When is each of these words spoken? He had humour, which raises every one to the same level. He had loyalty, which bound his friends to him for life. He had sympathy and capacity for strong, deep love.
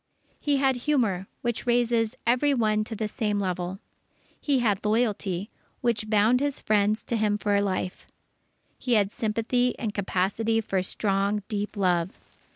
He 0.39 0.57
had 0.57 0.77
humour, 0.87 1.27
which 1.43 1.67
raises 1.67 2.15
every 2.25 2.55
one 2.55 2.83
to 2.85 2.95
the 2.95 3.07
same 3.07 3.37
level. 3.37 3.77
He 4.39 4.57
had 4.57 4.83
loyalty, 4.83 5.51
which 5.81 6.09
bound 6.09 6.39
his 6.39 6.59
friends 6.59 7.03
to 7.03 7.15
him 7.15 7.37
for 7.37 7.61
life. 7.61 8.07
He 8.79 8.93
had 8.93 9.11
sympathy 9.11 9.77
and 9.77 9.93
capacity 9.93 10.59
for 10.59 10.81
strong, 10.81 11.43
deep 11.49 11.77
love. 11.77 12.19